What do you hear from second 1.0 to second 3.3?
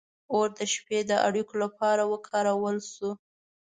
د اړیکو لپاره وکارول شو.